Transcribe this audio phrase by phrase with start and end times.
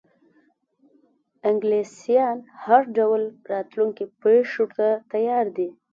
[1.49, 5.69] انګلیسیان هر ډول راتلونکو پیښو ته تیار دي.